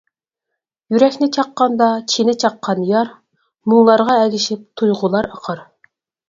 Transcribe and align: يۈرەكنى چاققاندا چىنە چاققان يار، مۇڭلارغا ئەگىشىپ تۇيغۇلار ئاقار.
يۈرەكنى 0.93 1.27
چاققاندا 1.35 1.89
چىنە 2.13 2.35
چاققان 2.45 2.81
يار، 2.93 3.11
مۇڭلارغا 3.75 4.17
ئەگىشىپ 4.23 4.65
تۇيغۇلار 4.83 5.31
ئاقار. 5.37 5.63